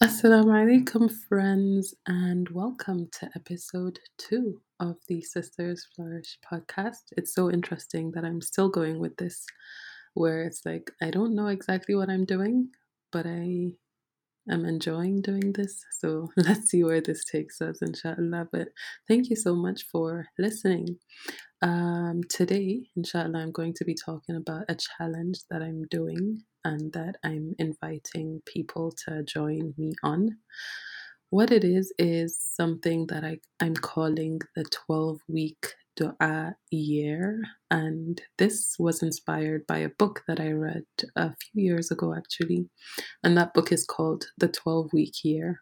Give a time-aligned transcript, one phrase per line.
[0.00, 7.02] Assalamu alaikum, friends, and welcome to episode two of the Sisters Flourish podcast.
[7.16, 9.44] It's so interesting that I'm still going with this,
[10.14, 12.70] where it's like I don't know exactly what I'm doing,
[13.10, 13.72] but I
[14.50, 15.84] am enjoying doing this.
[15.98, 18.48] So let's see where this takes us, inshallah.
[18.52, 18.68] But
[19.06, 20.98] thank you so much for listening.
[21.62, 26.92] Um, today, inshallah, I'm going to be talking about a challenge that I'm doing and
[26.92, 30.38] that I'm inviting people to join me on.
[31.30, 37.42] What it is, is something that I, I'm calling the 12 week dua year.
[37.70, 40.84] And this was inspired by a book that I read
[41.16, 42.68] a few years ago, actually.
[43.24, 45.60] And that book is called The 12 Week Year.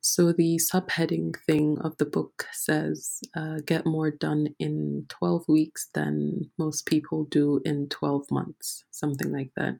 [0.00, 5.88] So the subheading thing of the book says, uh, get more done in 12 weeks
[5.94, 9.78] than most people do in 12 months, something like that.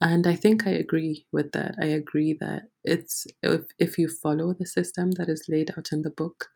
[0.00, 1.76] And I think I agree with that.
[1.80, 6.02] I agree that it's if, if you follow the system that is laid out in
[6.02, 6.48] the book,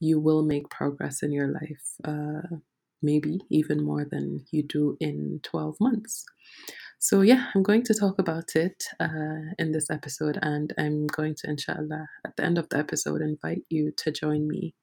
[0.00, 2.56] you will make progress in your life, uh,
[3.02, 6.24] maybe even more than you do in 12 months.
[7.00, 11.36] So, yeah, I'm going to talk about it uh, in this episode, and I'm going
[11.36, 14.74] to, inshallah, at the end of the episode, invite you to join me.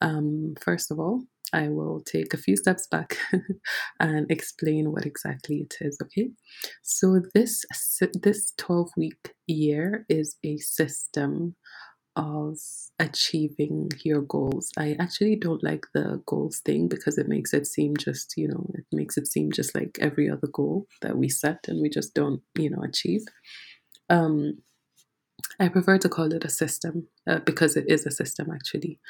[0.00, 3.16] Um, first of all, I will take a few steps back
[4.00, 5.98] and explain what exactly it is.
[6.02, 6.30] Okay,
[6.82, 7.64] so this
[8.22, 11.56] this twelve week year is a system
[12.20, 12.58] of
[12.98, 14.70] achieving your goals.
[14.76, 18.70] I actually don't like the goals thing because it makes it seem just, you know,
[18.74, 22.14] it makes it seem just like every other goal that we set and we just
[22.14, 23.22] don't, you know, achieve.
[24.10, 24.58] Um,
[25.58, 29.00] I prefer to call it a system uh, because it is a system actually.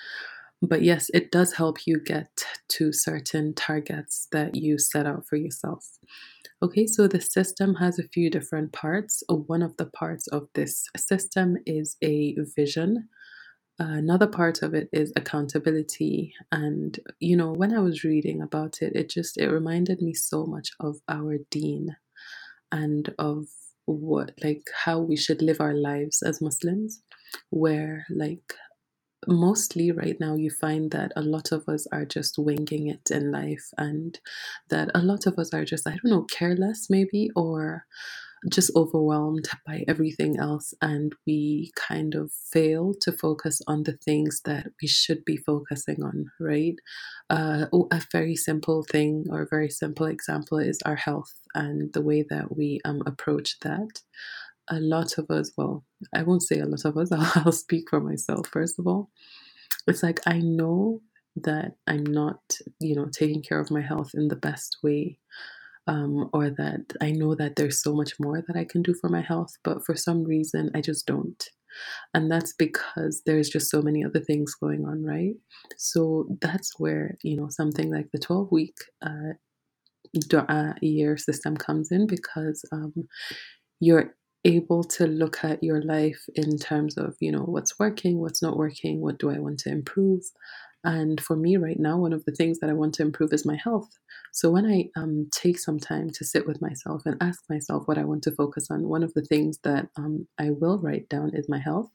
[0.63, 5.37] But yes, it does help you get to certain targets that you set out for
[5.37, 5.85] yourself.
[6.63, 9.23] Okay, so the system has a few different parts.
[9.31, 13.09] Uh, one of the parts of this system is a vision.
[13.79, 16.35] another part of it is accountability.
[16.53, 20.47] And, you know, when I was reading about it, it just, it reminded me so
[20.47, 21.97] much of our deen
[22.73, 23.47] and of
[23.87, 27.03] what, like, how we should live our lives as Muslims,
[27.51, 28.55] where, like,
[29.27, 33.31] mostly right now you find that a lot of us are just winging it in
[33.31, 34.21] life and
[34.71, 37.85] that a lot of us are just i don't know careless maybe or
[38.51, 44.41] just overwhelmed by everything else and we kind of fail to focus on the things
[44.45, 46.77] that we should be focusing on right?
[47.29, 51.93] Uh, oh, a very simple thing or a very simple example is our health and
[51.93, 54.01] the way that we um, approach that
[54.69, 55.85] a lot of us, well,
[56.15, 59.11] I won't say a lot of us, I'll, I'll speak for myself, first of all.
[59.87, 61.01] It's like I know
[61.37, 62.41] that I'm not,
[62.81, 65.19] you know, taking care of my health in the best way.
[65.87, 69.09] Um, or that I know that there's so much more that I can do for
[69.09, 71.43] my health, but for some reason I just don't.
[72.15, 75.35] And that's because there's just so many other things going on, right?
[75.77, 79.35] So that's where, you know, something like the 12 week uh,
[80.81, 82.93] year system comes in because um,
[83.81, 84.15] you're
[84.45, 88.57] able to look at your life in terms of, you know, what's working, what's not
[88.57, 90.23] working, what do I want to improve.
[90.83, 93.45] And for me right now, one of the things that I want to improve is
[93.45, 93.91] my health.
[94.33, 97.99] So when I um, take some time to sit with myself and ask myself what
[97.99, 101.33] I want to focus on, one of the things that um, I will write down
[101.35, 101.91] is my health.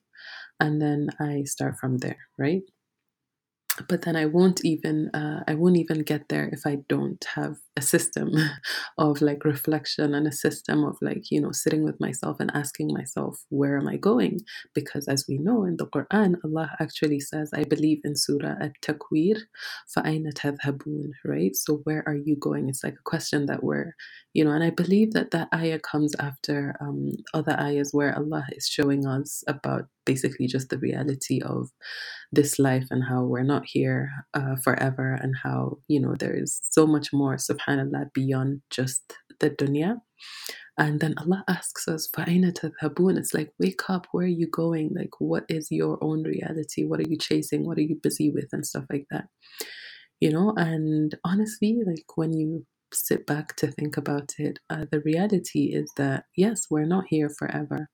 [0.59, 2.61] And then I start from there, right?
[3.88, 7.56] but then I won't even uh, I won't even get there if I don't have
[7.76, 8.30] a system
[8.98, 12.92] of like reflection and a system of like you know sitting with myself and asking
[12.92, 14.40] myself where am I going
[14.74, 19.36] because as we know in the Quran Allah actually says I believe in Surah At-Takwir
[19.96, 23.94] فَأَيْنَ تَذْهَبُونَ right so where are you going it's like a question that we're
[24.34, 28.44] you know and I believe that that ayah comes after um, other ayahs where Allah
[28.52, 31.68] is showing us about basically just the reality of
[32.32, 36.60] this life and how we're not here uh, forever and how you know there is
[36.62, 39.96] so much more subhanallah beyond just the dunya
[40.80, 44.90] and then Allah asks us, فَأَيْنَ تَذْهَبُونَ It's like, wake up, where are you going?
[44.96, 46.84] Like, what is your own reality?
[46.84, 47.66] What are you chasing?
[47.66, 48.48] What are you busy with?
[48.52, 49.26] And stuff like that.
[50.20, 52.64] You know, and honestly, like when you
[52.94, 57.28] sit back to think about it, uh, the reality is that yes, we're not here
[57.28, 57.88] forever.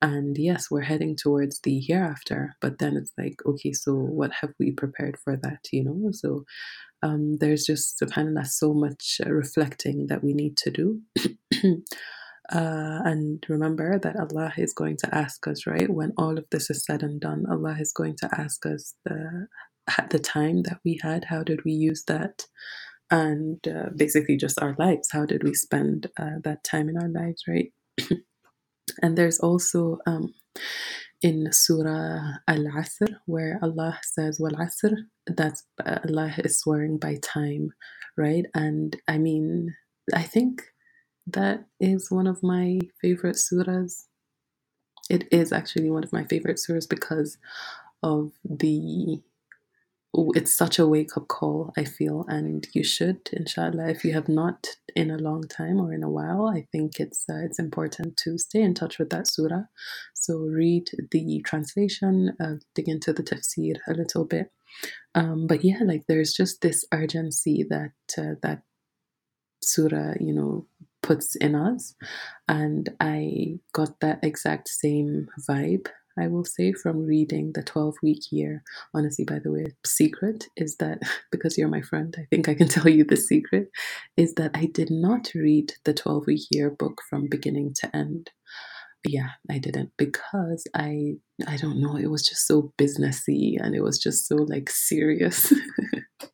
[0.00, 4.50] And yes, we're heading towards the hereafter, but then it's like, okay, so what have
[4.58, 6.10] we prepared for that, you know?
[6.12, 6.44] So
[7.02, 11.00] um, there's just subhanAllah so much uh, reflecting that we need to do.
[11.64, 15.90] uh, and remember that Allah is going to ask us, right?
[15.90, 19.48] When all of this is said and done, Allah is going to ask us the,
[20.10, 22.46] the time that we had, how did we use that?
[23.10, 25.08] And uh, basically just our lives.
[25.10, 27.72] How did we spend uh, that time in our lives, right?
[29.02, 30.34] And there's also um,
[31.22, 34.94] in Surah Al Asr, where Allah says, Wal Asr,
[35.26, 37.72] that's uh, Allah is swearing by time,
[38.16, 38.44] right?
[38.54, 39.74] And I mean,
[40.14, 40.62] I think
[41.26, 44.04] that is one of my favorite surahs.
[45.10, 47.38] It is actually one of my favorite surahs because
[48.02, 49.20] of the
[50.14, 54.28] it's such a wake up call, I feel, and you should, inshallah, if you have
[54.28, 54.66] not
[54.96, 58.38] in a long time or in a while, I think it's uh, it's important to
[58.38, 59.64] stay in touch with that surah.
[60.14, 64.50] So read the translation, uh, dig into the tafsir a little bit.
[65.14, 68.62] Um, but yeah, like there's just this urgency that uh, that
[69.62, 70.66] surah, you know,
[71.02, 71.94] puts in us,
[72.48, 78.22] and I got that exact same vibe I will say, from reading the 12 week
[78.30, 78.62] year.
[78.94, 81.00] Honestly, by the way, secret is that
[81.32, 83.70] because you're my friend, I think I can tell you the secret
[84.16, 88.30] is that I did not read the 12 week year book from beginning to end.
[89.06, 91.14] Yeah, I didn't because I
[91.46, 95.52] I don't know, it was just so businessy and it was just so like serious.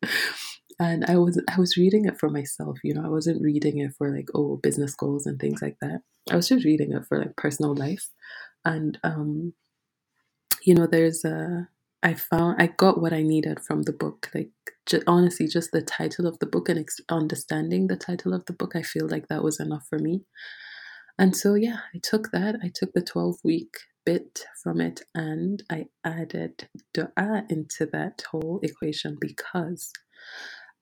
[0.79, 3.05] and I was I was reading it for myself, you know.
[3.05, 6.01] I wasn't reading it for like oh business goals and things like that.
[6.31, 8.09] I was just reading it for like personal life.
[8.65, 9.53] And um
[10.65, 11.69] you know, there's a,
[12.03, 14.29] I found, I got what I needed from the book.
[14.35, 14.51] Like,
[14.87, 18.53] ju- honestly, just the title of the book and ex- understanding the title of the
[18.53, 20.23] book, I feel like that was enough for me.
[21.19, 22.57] And so, yeah, I took that.
[22.63, 23.75] I took the 12 week
[24.05, 29.91] bit from it and I added dua into that whole equation because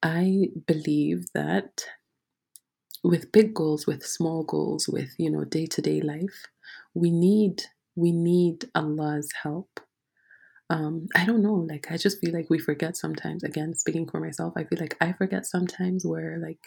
[0.04, 1.86] I believe that
[3.04, 6.48] with big goals, with small goals, with, you know, day to day life,
[6.96, 7.64] we need
[7.96, 9.80] we need Allah's help.
[10.70, 13.44] Um, I don't know, like I just feel like we forget sometimes.
[13.44, 16.60] Again, speaking for myself, I feel like I forget sometimes where like,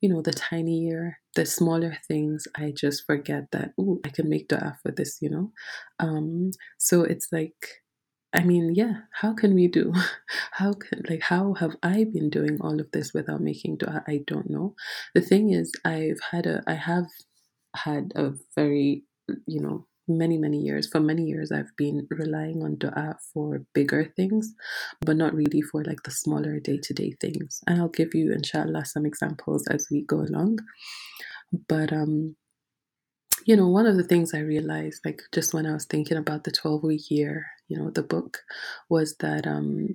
[0.00, 4.48] you know, the tinier, the smaller things, I just forget that, oh, I can make
[4.48, 5.52] dua for this, you know?
[5.98, 7.82] Um, so it's like
[8.34, 9.92] I mean, yeah, how can we do?
[10.52, 14.04] How can, like, how have I been doing all of this without making dua?
[14.06, 14.74] I don't know.
[15.14, 17.06] The thing is, I've had a, I have
[17.76, 19.04] had a very,
[19.46, 19.86] you know,
[20.18, 24.54] many, many years, for many years, I've been relying on dua for bigger things,
[25.00, 27.60] but not really for like the smaller day to day things.
[27.66, 30.58] And I'll give you, inshallah, some examples as we go along.
[31.68, 32.36] But, um,
[33.44, 36.44] you know, one of the things I realized, like just when I was thinking about
[36.44, 38.38] the 12 week year, you know, the book,
[38.88, 39.88] was that um,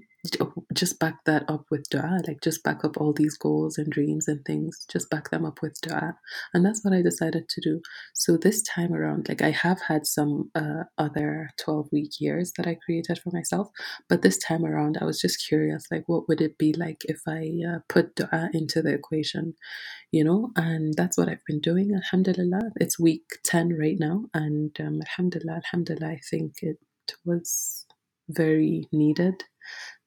[0.74, 4.28] just back that up with dua, like just back up all these goals and dreams
[4.28, 6.16] and things, just back them up with dua.
[6.54, 7.82] And that's what I decided to do.
[8.14, 12.68] So this time around, like I have had some uh, other 12 week years that
[12.68, 13.70] I created for myself,
[14.10, 17.22] but this time around, I was just curious, like, what would it be like if
[17.28, 19.54] I uh, put dua into the equation,
[20.12, 20.52] you know?
[20.56, 21.94] And that's what I've been doing.
[21.94, 22.72] Alhamdulillah.
[22.78, 24.26] It's week 10 right now.
[24.34, 26.78] And um, Alhamdulillah, Alhamdulillah, I think it
[27.26, 27.86] was
[28.30, 29.44] very needed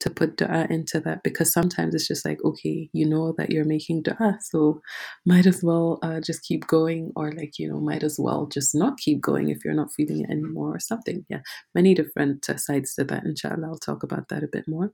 [0.01, 3.65] to put dua into that because sometimes it's just like okay you know that you're
[3.65, 4.81] making dua so
[5.27, 8.75] might as well uh, just keep going or like you know might as well just
[8.75, 11.25] not keep going if you're not feeling it anymore or something.
[11.29, 11.41] Yeah
[11.75, 13.67] many different uh, sides to that inshallah.
[13.67, 14.93] I'll talk about that a bit more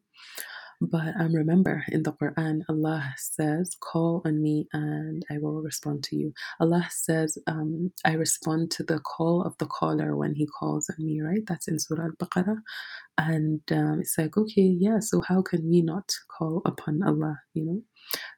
[0.81, 6.05] but um, remember, in the Quran, Allah says, Call on me and I will respond
[6.05, 6.32] to you.
[6.61, 11.05] Allah says, um, I respond to the call of the caller when he calls on
[11.05, 11.43] me, right?
[11.46, 12.58] That's in Surah Al Baqarah.
[13.18, 17.64] And um, it's like, okay, yeah, so how can we not call upon Allah, you
[17.64, 17.83] know?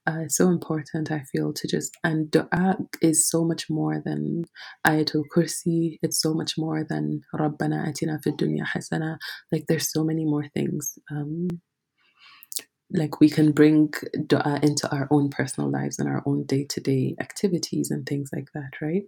[0.06, 4.44] Uh, it's so important, I feel, to just, and dua is so much more than
[4.86, 5.98] Ayatul Kursi.
[6.02, 9.18] It's so much more than Rabbana atina fid dunya hasana.
[9.52, 10.98] Like, there's so many more things.
[11.10, 11.48] Um,
[12.90, 13.92] like we can bring
[14.26, 18.70] dua into our own personal lives and our own day-to-day activities and things like that
[18.80, 19.04] right?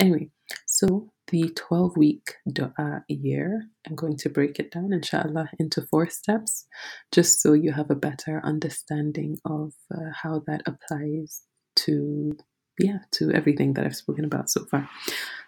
[0.00, 0.30] Anyway
[0.66, 6.08] so the 12 week dua year i'm going to break it down inshallah into four
[6.08, 6.66] steps
[7.12, 11.42] just so you have a better understanding of uh, how that applies
[11.76, 12.36] to
[12.78, 14.88] yeah to everything that i've spoken about so far.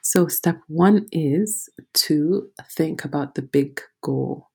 [0.03, 4.49] So step one is to think about the big goal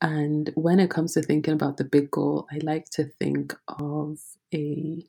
[0.00, 4.18] and when it comes to thinking about the big goal, I like to think of
[4.54, 5.04] a.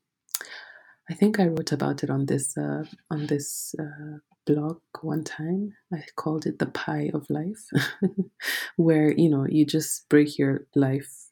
[1.10, 5.74] I think I wrote about it on this uh, on this uh, blog one time.
[5.94, 7.70] I called it the pie of life,
[8.76, 11.26] where you know you just break your life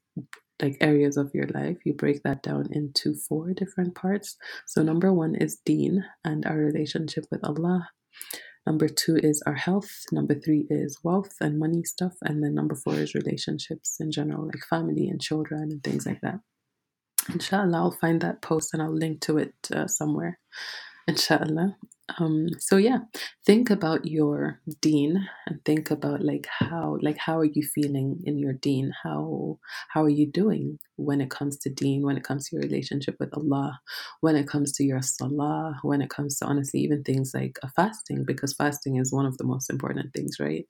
[0.62, 4.38] like areas of your life, you break that down into four different parts.
[4.66, 7.90] So, number one is Deen and our relationship with Allah.
[8.66, 10.06] Number two is our health.
[10.12, 12.14] Number three is wealth and money stuff.
[12.24, 16.22] And then number four is relationships in general, like family and children and things like
[16.22, 16.40] that.
[17.32, 20.40] Inshallah, I'll find that post and I'll link to it uh, somewhere.
[21.08, 21.78] Inshallah.
[22.20, 23.00] Um, so yeah,
[23.46, 28.38] think about your deen and think about like how like how are you feeling in
[28.38, 28.94] your deen?
[29.04, 32.64] How how are you doing when it comes to deen, when it comes to your
[32.64, 33.80] relationship with Allah,
[34.22, 37.70] when it comes to your salah, when it comes to honestly even things like a
[37.72, 40.68] fasting, because fasting is one of the most important things, right?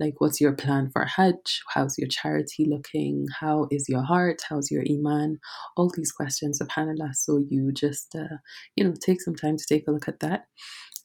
[0.00, 1.62] Like what's your plan for Hajj?
[1.74, 3.26] How's your charity looking?
[3.40, 4.42] How is your heart?
[4.48, 5.38] How's your iman?
[5.76, 7.14] All these questions, subhanAllah.
[7.14, 8.36] So you just uh,
[8.76, 10.46] you know take some time to take a look at that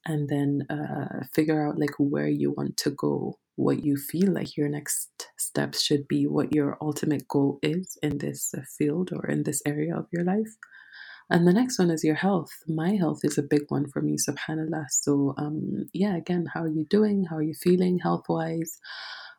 [0.06, 4.56] and then uh, figure out like where you want to go what you feel like
[4.56, 9.26] your next steps should be what your ultimate goal is in this uh, field or
[9.28, 10.56] in this area of your life.
[11.30, 12.52] And the next one is your health.
[12.68, 14.86] My health is a big one for me subhanallah.
[14.92, 17.26] So um yeah again how are you doing?
[17.30, 18.78] How are you feeling health wise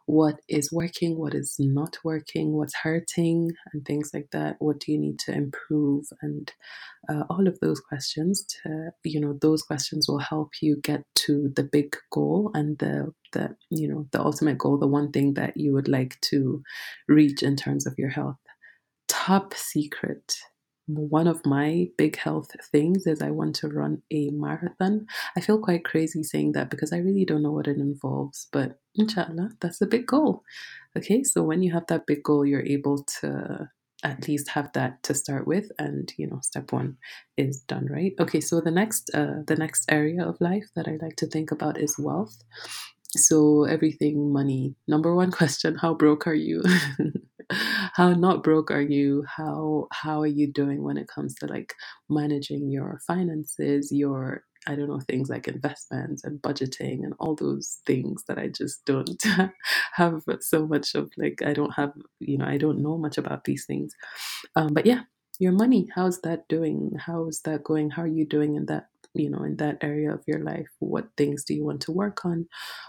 [0.08, 4.56] what is working what is not working what's hurting and things like that.
[4.58, 6.06] What do you need to improve?
[6.22, 6.50] And
[7.10, 11.52] uh, all of those questions to you know those questions will help you get to
[11.54, 15.58] the big goal and the the you know the ultimate goal the one thing that
[15.58, 16.62] you would like to
[17.06, 18.40] reach in terms of your health.
[19.08, 20.38] Top secret
[20.88, 25.06] one of my big health things is I want to run a marathon.
[25.36, 28.78] I feel quite crazy saying that because I really don't know what it involves, but
[28.94, 30.42] inshallah, that's a big goal.
[30.96, 33.68] Okay, so when you have that big goal, you're able to
[34.04, 36.96] at least have that to start with and you know step one
[37.36, 40.96] is done right okay so the next uh, the next area of life that i
[41.02, 42.44] like to think about is wealth
[43.10, 46.62] so everything money number one question how broke are you
[47.94, 49.24] how not broke are you?
[49.28, 51.74] How how are you doing when it comes to like
[52.08, 57.80] managing your finances your i don't know things like investments and budgeting and all those
[57.86, 59.22] things that i just don't
[59.94, 63.44] have so much of like i don't have you know i don't know much about
[63.44, 63.94] these things.
[64.56, 65.02] Um, but yeah
[65.40, 66.92] your money how's that doing?
[66.98, 67.90] How's that going?
[67.90, 68.88] How are you doing in that
[69.18, 72.24] you know in that area of your life what things do you want to work
[72.24, 72.46] on?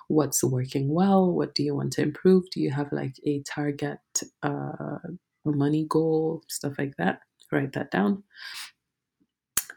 [0.07, 1.31] What's working well?
[1.31, 2.43] What do you want to improve?
[2.51, 3.99] Do you have like a target
[4.43, 4.99] uh,
[5.45, 6.43] money goal?
[6.47, 7.21] Stuff like that.
[7.51, 8.23] Write that down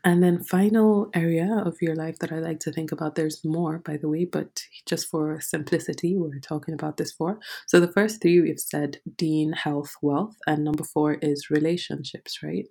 [0.05, 3.79] and then final area of your life that I like to think about, there's more,
[3.79, 7.39] by the way, but just for simplicity, we're talking about this four.
[7.69, 12.67] So the first three we've said Deen, health, wealth, and number four is relationships, right?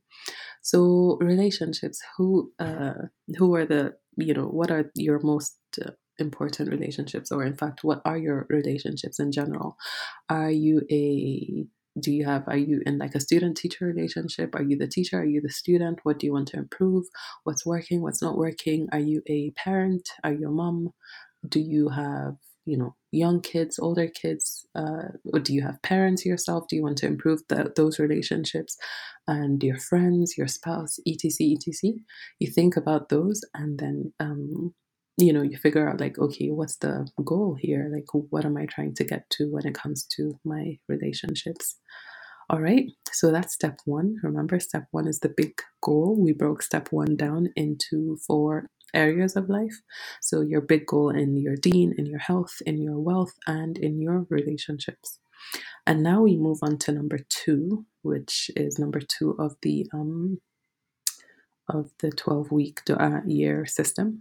[0.61, 2.93] So relationships, who uh,
[3.37, 7.83] who are the you know what are your most uh, important relationships, or in fact,
[7.83, 9.77] what are your relationships in general?
[10.29, 11.65] Are you a
[11.99, 14.55] do you have are you in like a student teacher relationship?
[14.55, 15.19] Are you the teacher?
[15.19, 15.99] Are you the student?
[16.03, 17.05] What do you want to improve?
[17.43, 18.01] What's working?
[18.01, 18.87] What's not working?
[18.91, 20.07] Are you a parent?
[20.23, 20.91] Are you a mom?
[21.47, 24.65] Do you have you know young kids older kids?
[24.73, 26.65] Uh, or do you have parents yourself?
[26.69, 28.77] Do you want to improve the, those relationships?
[29.27, 31.99] And your friends your spouse etc etc.
[32.39, 34.73] You think about those and then um,
[35.17, 37.89] you know you figure out like okay what's the goal here?
[37.93, 41.77] Like what am i trying to get to when it comes to my relationships?
[42.49, 44.17] All right so that's step one.
[44.23, 45.53] Remember step one is the big
[45.83, 46.17] goal.
[46.19, 49.81] We broke step one down into four areas of life.
[50.21, 54.01] So your big goal in your deen in your health in your wealth and in
[54.01, 55.19] your relationships.
[55.87, 60.39] And now we move on to number two which is number two of the um
[61.69, 64.19] of the 12 week dua year system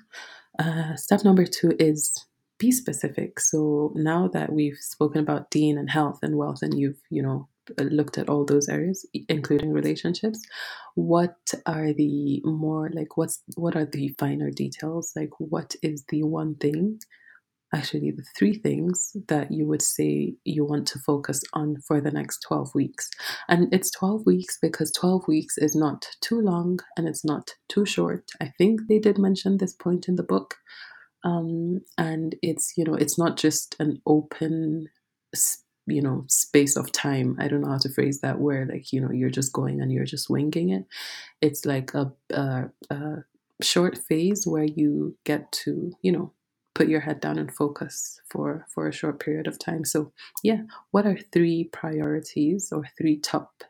[0.61, 2.26] uh, step number two is
[2.59, 3.40] be specific.
[3.40, 7.49] So now that we've spoken about Deen and health and wealth, and you've you know
[7.79, 10.40] looked at all those areas, including relationships,
[10.95, 11.37] what
[11.67, 15.12] are the more like what's what are the finer details?
[15.17, 17.00] Like what is the one thing
[17.73, 22.11] actually the three things that you would say you want to focus on for the
[22.11, 23.09] next 12 weeks.
[23.49, 27.87] And it's 12 weeks because 12 weeks is not too long and it's not too
[27.87, 28.25] short.
[28.41, 30.57] I think they did mention this point in the book.
[31.23, 34.89] Um, and it's, you know, it's not just an open,
[35.87, 37.37] you know, space of time.
[37.39, 39.93] I don't know how to phrase that where like, you know, you're just going and
[39.93, 40.87] you're just winging it.
[41.41, 43.25] It's like a, a, a
[43.62, 46.33] short phase where you get to, you know,
[46.80, 49.84] put your head down and focus for for a short period of time.
[49.84, 53.64] So yeah what are three priorities or three top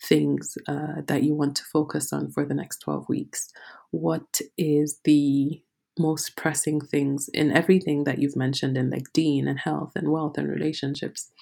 [0.00, 3.52] things uh, that you want to focus on for the next 12 weeks?
[3.90, 5.62] What is the
[5.98, 10.38] most pressing things in everything that you've mentioned in like deen and health and wealth
[10.38, 11.32] and relationships?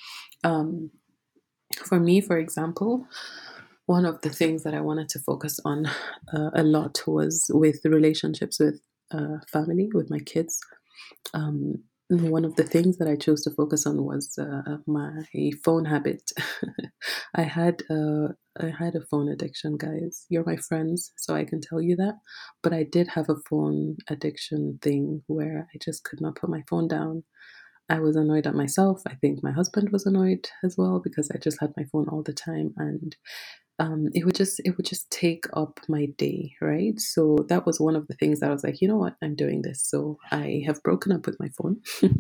[0.45, 0.91] Um,
[1.77, 3.07] for me for example
[3.87, 5.87] one of the things that i wanted to focus on
[6.35, 10.61] uh, a lot was with relationships with uh, family with my kids
[11.35, 15.23] um, one of the things that I chose to focus on was uh, my
[15.65, 16.31] phone habit.
[17.35, 18.29] I had uh,
[18.61, 20.27] I had a phone addiction, guys.
[20.29, 22.17] You're my friends, so I can tell you that.
[22.63, 26.63] But I did have a phone addiction thing where I just could not put my
[26.69, 27.25] phone down.
[27.89, 29.03] I was annoyed at myself.
[29.07, 32.23] I think my husband was annoyed as well because I just had my phone all
[32.23, 33.17] the time and
[33.83, 36.99] um, it would just it would just take up my day, right?
[37.01, 39.35] So that was one of the things that I was like, you know what, I'm
[39.35, 39.83] doing this.
[39.85, 41.83] So I have broken up with my phone.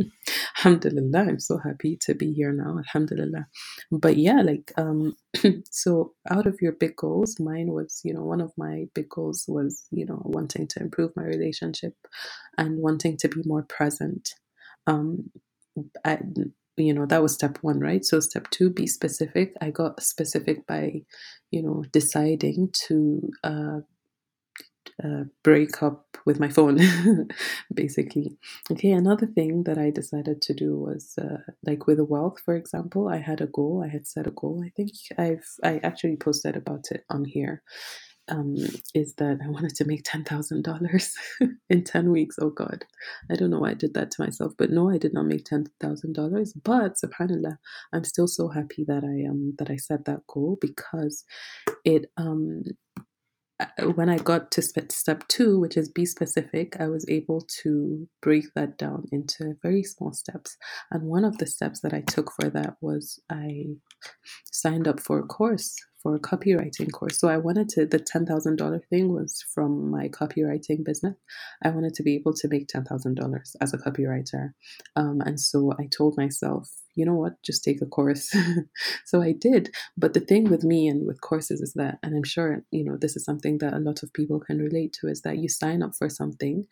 [0.58, 2.78] Alhamdulillah, I'm so happy to be here now.
[2.78, 3.46] Alhamdulillah.
[3.92, 5.16] But yeah, like um,
[5.70, 9.44] so out of your big goals, mine was, you know, one of my big goals
[9.46, 11.94] was, you know, wanting to improve my relationship
[12.58, 14.34] and wanting to be more present.
[14.88, 15.30] Um,
[16.04, 16.18] I,
[16.76, 18.04] you know that was step one right?
[18.04, 19.54] So step two be specific.
[19.60, 21.02] I got specific by
[21.50, 23.80] you know deciding to uh,
[25.02, 26.78] uh, break up with my phone
[27.74, 28.36] basically.
[28.70, 33.08] Okay another thing that i decided to do was uh, like with wealth for example
[33.08, 33.82] i had a goal.
[33.84, 34.62] I had set a goal.
[34.64, 37.62] I think i've i actually posted about it on here
[38.28, 38.56] um,
[38.94, 41.12] is that I wanted to make $10,000
[41.70, 42.36] in 10 weeks.
[42.40, 42.84] Oh God,
[43.30, 45.44] I don't know why I did that to myself, but no, I did not make
[45.44, 46.52] $10,000.
[46.62, 47.58] But subhanAllah,
[47.92, 51.24] I'm still so happy that I, um, that I set that goal because
[51.84, 52.62] it, um,
[53.94, 58.46] when I got to step two, which is be specific, I was able to break
[58.54, 60.56] that down into very small steps.
[60.90, 63.66] And one of the steps that I took for that was I
[64.50, 67.18] signed up for a course for a copywriting course.
[67.18, 71.16] So I wanted to, the $10,000 thing was from my copywriting business.
[71.62, 74.52] I wanted to be able to make $10,000 as a copywriter.
[74.96, 78.34] Um, and so I told myself, you know what, just take a course.
[79.04, 79.74] so I did.
[79.96, 82.96] But the thing with me and with courses is that, and I'm sure, you know,
[82.96, 85.82] this is something that a lot of people can relate to, is that you sign
[85.82, 86.66] up for something,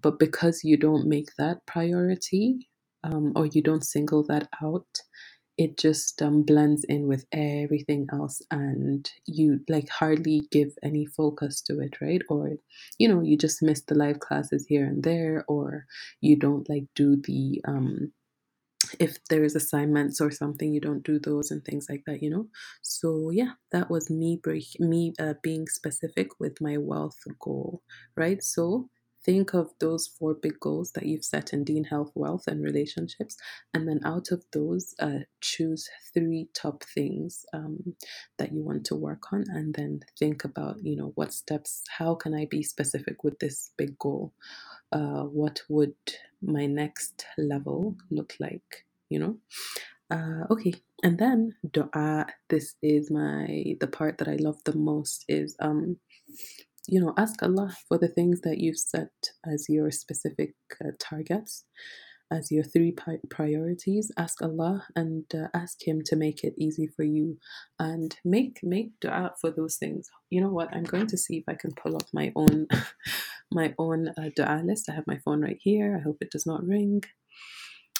[0.00, 2.68] but because you don't make that priority
[3.04, 4.86] um, or you don't single that out,
[5.58, 11.62] it just um, blends in with everything else and you like hardly give any focus
[11.62, 12.22] to it right?
[12.30, 12.52] Or
[12.98, 15.86] you know you just miss the live classes here and there or
[16.22, 18.12] you don't like do the um
[19.00, 22.46] if there's assignments or something you don't do those and things like that you know?
[22.82, 27.82] So yeah that was me break me uh, being specific with my wealth goal
[28.16, 28.42] right?
[28.42, 28.90] So
[29.24, 33.36] think of those four big goals that you've set in Deen Health, Wealth, and Relationships.
[33.74, 37.94] And then out of those, uh, choose three top things um,
[38.38, 39.44] that you want to work on.
[39.48, 43.72] And then think about, you know, what steps, how can I be specific with this
[43.76, 44.32] big goal?
[44.92, 45.94] Uh, what would
[46.42, 48.86] my next level look like?
[49.10, 49.36] You know?
[50.10, 52.26] Uh, okay, and then dua.
[52.48, 55.98] This is my the part that I love the most is um
[56.88, 59.10] you know, ask Allah for the things that you've set
[59.44, 61.64] as your specific uh, targets,
[62.30, 64.10] as your three pi- priorities.
[64.16, 67.36] Ask Allah and uh, ask Him to make it easy for you,
[67.78, 70.08] and make make du'a for those things.
[70.30, 70.74] You know what?
[70.74, 72.68] I'm going to see if I can pull up my own
[73.52, 74.88] my own uh, du'a list.
[74.88, 75.94] I have my phone right here.
[75.98, 77.02] I hope it does not ring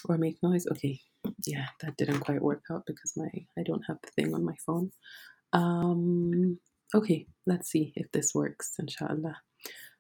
[0.09, 0.67] or make noise.
[0.73, 1.01] Okay,
[1.47, 4.57] yeah, that didn't quite work out because my I don't have the thing on my
[4.65, 4.93] phone.
[5.53, 6.59] Um,
[6.95, 9.37] Okay, let's see if this works, inshallah.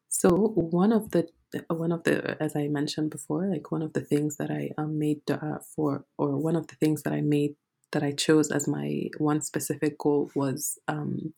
[0.08, 1.28] So one of the
[1.68, 4.98] one of the as I mentioned before, like one of the things that I um,
[4.98, 7.54] made dua for, or one of the things that I made
[7.92, 11.34] that I chose as my one specific goal was um,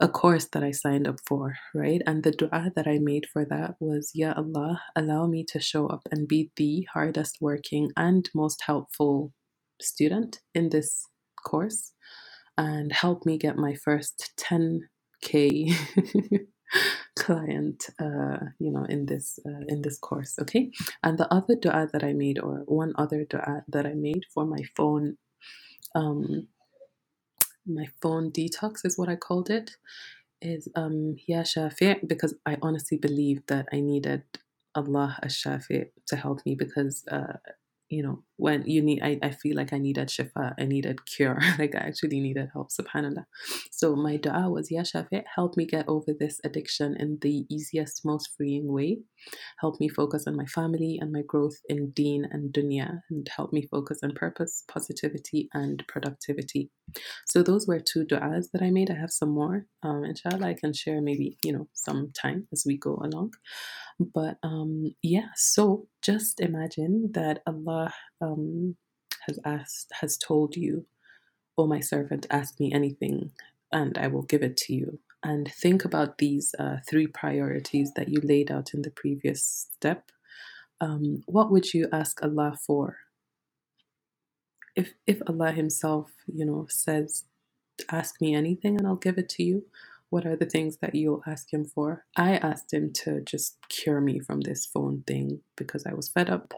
[0.00, 2.02] a course that I signed up for, right?
[2.06, 5.86] And the dua that I made for that was, Ya Allah, allow me to show
[5.86, 9.32] up and be the hardest working and most helpful
[9.80, 11.06] student in this
[11.44, 11.92] course
[12.58, 15.74] and help me get my first 10k
[17.18, 20.70] client uh, you know in this uh, in this course okay?
[21.02, 24.46] And the other dua that i made or one other dua that i made for
[24.46, 25.18] my phone
[25.94, 26.48] um
[27.66, 29.72] my phone detox is what i called it
[30.42, 34.22] is um ya shafi because i honestly believe that i needed
[34.76, 37.26] allah as shafi to help me because uh
[37.88, 41.38] you know, when you need, I, I feel like I needed shifa, I needed cure,
[41.60, 43.26] like I actually needed help, subhanAllah.
[43.70, 48.04] So my dua was, Ya Shafi, help me get over this addiction in the easiest,
[48.04, 48.98] most freeing way.
[49.60, 53.52] Help me focus on my family and my growth in deen and dunya, and help
[53.52, 56.72] me focus on purpose, positivity, and productivity.
[57.28, 58.90] So those were two du'as that I made.
[58.90, 59.66] I have some more.
[59.84, 63.34] Um, inshallah, I can share maybe, you know, some time as we go along.
[64.00, 68.76] But um, yeah, so just imagine that Allah um,
[69.28, 70.86] has asked, has told you,
[71.58, 73.32] "O my servant, ask me anything,
[73.72, 78.08] and I will give it to you." And think about these uh, three priorities that
[78.10, 80.04] you laid out in the previous step.
[80.80, 82.98] um, what would you ask Allah for?
[84.76, 87.24] If if Allah Himself, you know, says,
[87.90, 89.66] "Ask me anything and I'll give it to you,"
[90.12, 92.04] what are the things that you'll ask Him for?
[92.18, 96.28] I asked Him to just cure me from this phone thing because I was fed
[96.28, 96.52] up,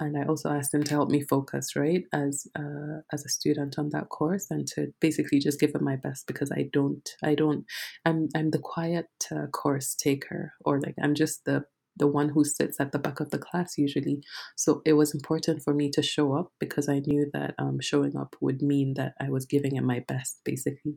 [0.00, 3.78] and I also asked Him to help me focus, right, as uh, as a student
[3.78, 7.36] on that course, and to basically just give it my best because I don't, I
[7.36, 7.64] don't,
[8.04, 12.44] I'm I'm the quiet uh, course taker, or like I'm just the the one who
[12.44, 14.22] sits at the back of the class usually.
[14.56, 18.16] So it was important for me to show up because I knew that um, showing
[18.16, 20.96] up would mean that I was giving it my best, basically.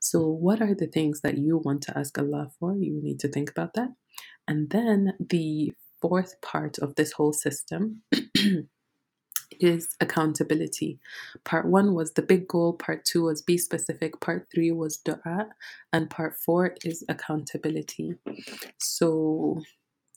[0.00, 2.76] So, what are the things that you want to ask Allah for?
[2.76, 3.90] You need to think about that.
[4.48, 8.02] And then the fourth part of this whole system
[9.60, 10.98] is accountability.
[11.44, 15.48] Part one was the big goal, part two was be specific, part three was dua,
[15.92, 18.14] and part four is accountability.
[18.78, 19.62] So,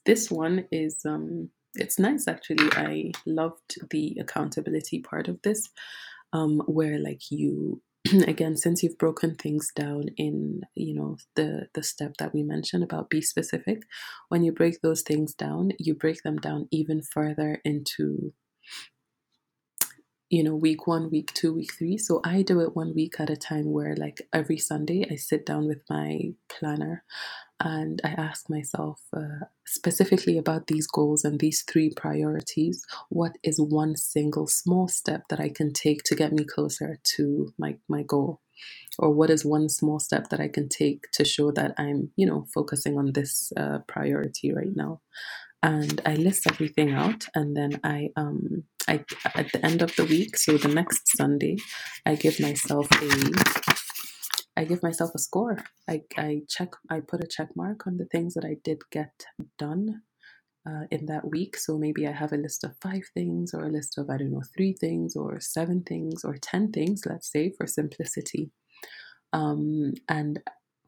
[0.06, 5.70] this one is um it's nice actually i loved the accountability part of this
[6.32, 7.82] um where like you
[8.28, 12.84] again since you've broken things down in you know the the step that we mentioned
[12.84, 13.84] about be specific
[14.30, 18.34] when you break those things down you break them down even further into
[20.36, 23.30] you know week one week two week three so i do it one week at
[23.30, 27.06] a time where like every sunday i sit down with my planner
[27.62, 33.62] and I ask myself uh, specifically about these goals and these three priorities what is
[33.62, 38.04] one single small step that I can take to get me closer to my, my
[38.04, 38.42] goal?
[39.00, 42.26] Or what is one small step that I can take to show that I'm, you
[42.26, 45.02] know, focusing on this uh, priority right now?
[45.66, 50.06] And I list everything out, and then I, um, I at the end of the
[50.06, 51.58] week, so the next Sunday,
[52.06, 53.32] I give myself a
[54.58, 55.58] I give myself a score.
[55.90, 59.26] I, I check, I put a check mark on the things that I did get
[59.60, 60.04] done
[60.68, 61.58] uh, in that week.
[61.58, 64.32] So maybe I have a list of five things, or a list of, I don't
[64.32, 68.52] know, three things, or seven things, or 10 things, let's say, for simplicity.
[69.34, 70.40] Um, and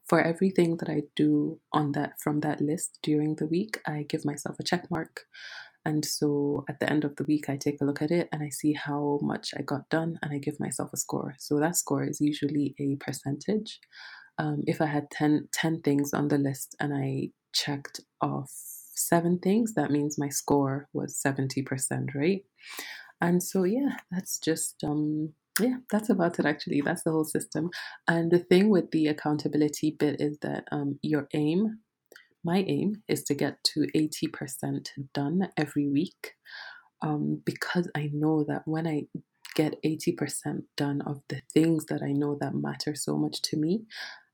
[0.08, 4.24] for everything that I do on that from that list during the week, I give
[4.24, 5.24] myself a check mark.
[5.84, 8.42] And so at the end of the week, I take a look at it and
[8.42, 11.34] I see how much I got done and I give myself a score.
[11.38, 13.80] So that score is usually a percentage.
[14.38, 18.50] Um, if I had 10, 10 things on the list and I checked off
[18.94, 22.42] seven things, that means my score was 70%, right?
[23.20, 26.80] And so, yeah, that's just, um, yeah, that's about it actually.
[26.80, 27.70] That's the whole system.
[28.06, 31.78] And the thing with the accountability bit is that um, your aim
[32.44, 36.34] my aim is to get to 80% done every week
[37.02, 39.06] um, because I know that when I
[39.54, 43.84] get 80% done of the things that I know that matter so much to me,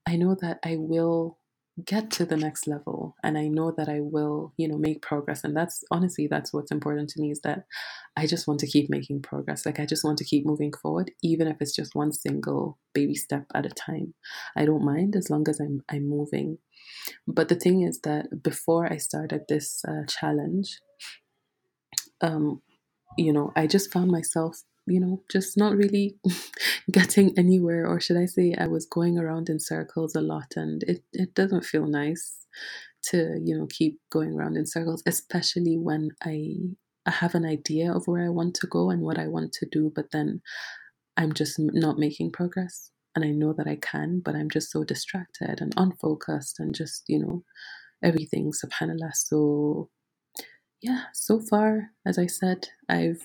[0.07, 1.39] I know that I will
[1.83, 5.43] get to the next level and I know that I will, you know, make progress.
[5.43, 7.65] And that's honestly, that's what's important to me is that
[8.15, 9.65] I just want to keep making progress.
[9.65, 13.15] Like I just want to keep moving forward, even if it's just one single baby
[13.15, 14.13] step at a time.
[14.55, 16.59] I don't mind as long as I'm, I'm moving.
[17.27, 20.79] But the thing is that before I started this uh, challenge,
[22.21, 22.61] um,
[23.17, 26.17] you know, I just found myself, you know, just not really
[26.91, 30.83] getting anywhere, or should I say, I was going around in circles a lot, and
[30.83, 32.45] it, it doesn't feel nice
[33.09, 36.55] to, you know, keep going around in circles, especially when I,
[37.05, 39.67] I have an idea of where I want to go and what I want to
[39.71, 40.41] do, but then
[41.17, 44.83] I'm just not making progress and I know that I can, but I'm just so
[44.83, 47.43] distracted and unfocused and just, you know,
[48.03, 49.13] everything, subhanAllah.
[49.13, 49.89] So,
[50.81, 53.23] yeah, so far, as I said, I've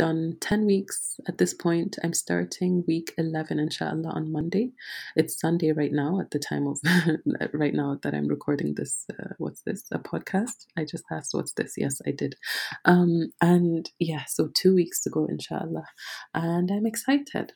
[0.00, 1.98] done 10 weeks at this point.
[2.02, 4.72] I'm starting week 11, inshallah, on Monday.
[5.14, 6.80] It's Sunday right now at the time of,
[7.52, 9.04] right now that I'm recording this.
[9.10, 9.84] Uh, what's this?
[9.92, 10.64] A podcast?
[10.74, 11.74] I just asked, what's this?
[11.76, 12.36] Yes, I did.
[12.86, 15.84] Um, and yeah, so two weeks to go, inshallah.
[16.32, 17.52] And I'm excited.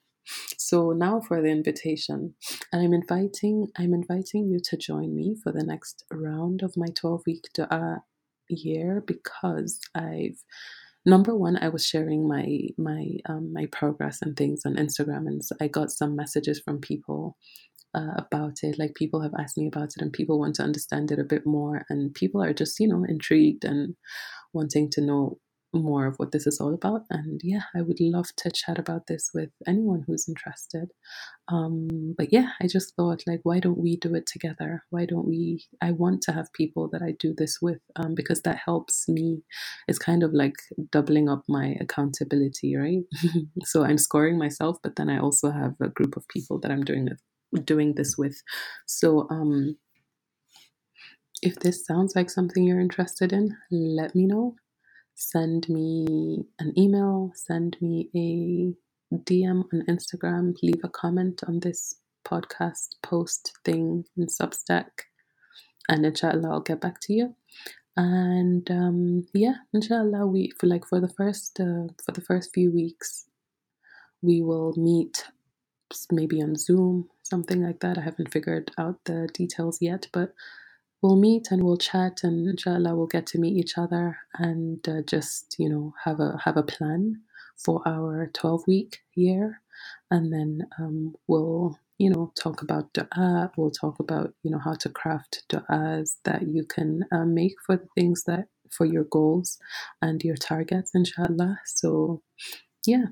[0.59, 2.35] So now for the invitation.
[2.75, 7.23] I'm inviting I'm inviting you to join me for the next round of my 12
[7.27, 8.05] week dua
[8.49, 10.43] year because I've
[11.07, 15.43] number one I was sharing my my um, my progress and things on Instagram and
[15.61, 17.37] I got some messages from people
[17.95, 18.79] uh, about it.
[18.79, 21.47] Like people have asked me about it and people want to understand it a bit
[21.47, 23.97] more and people are just you know intrigued and
[24.53, 25.39] wanting to know
[25.75, 27.03] more of what this is all about.
[27.11, 30.91] And yeah, I would love to chat about this with anyone who's interested.
[31.49, 34.85] Um, but yeah, I just thought, like, why don't we do it together?
[34.91, 35.67] Why don't we?
[35.83, 39.43] I want to have people that I do this with um, because that helps me.
[39.89, 40.57] It's kind of like
[40.93, 43.03] doubling up my accountability, right?
[43.65, 46.85] so I'm scoring myself, but then I also have a group of people that I'm
[46.85, 47.09] doing
[47.65, 48.37] doing this with.
[48.87, 49.77] So um
[51.43, 54.57] if this sounds like something you're interested in, let me know
[55.15, 61.97] send me an email, send me a DM on Instagram, leave a comment on this
[62.27, 64.91] podcast post thing in Substack,
[65.89, 67.35] and inshallah, I'll get back to you.
[67.97, 72.73] And um, yeah, inshallah, we for like for the first uh, for the first few
[72.73, 73.27] weeks,
[74.23, 75.25] we will meet
[76.11, 77.99] maybe on Zoom, something like that.
[77.99, 80.35] I haven't figured out the details yet, but
[81.05, 85.03] we'll meet and we'll chat, and inshallah, we'll get to meet each other and uh,
[85.07, 87.23] just you know have a have a plan
[87.59, 89.63] for our twelve week year,
[90.11, 93.53] and then um, we'll you know talk about du'a.
[93.59, 97.77] We'll talk about you know how to craft du'as that you can uh, make for
[97.77, 99.59] the things that for your goals
[100.03, 101.61] and your targets, inshallah.
[101.67, 102.23] So
[102.87, 103.07] yeah,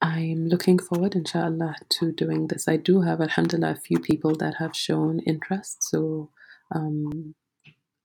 [0.00, 2.68] I'm looking forward, inshallah, to doing this.
[2.68, 5.84] I do have, alhamdulillah, a few people that have shown interest.
[5.90, 6.30] So
[6.74, 7.34] um,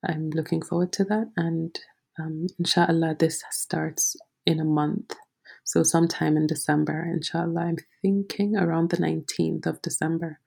[0.07, 1.31] I'm looking forward to that.
[1.37, 1.77] And
[2.19, 5.13] um, inshallah, this starts in a month.
[5.63, 10.39] So sometime in December, inshallah, I'm thinking around the 19th of December.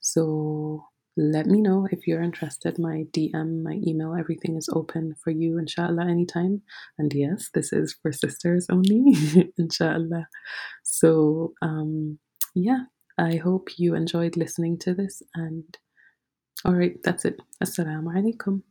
[0.00, 2.78] So let me know if you're interested.
[2.78, 6.62] My DM, my email, everything is open for you, inshallah, anytime.
[6.98, 9.14] And yes, this is for sisters only,
[9.58, 10.26] inshallah.
[10.84, 12.18] So, um,
[12.54, 12.84] yeah,
[13.18, 15.22] I hope you enjoyed listening to this.
[15.34, 15.64] And
[16.64, 17.40] all right, that's it.
[17.62, 18.62] Assalamu alaikum.